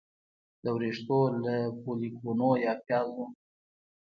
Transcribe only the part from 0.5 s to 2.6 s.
د ویښتو له فولیکونو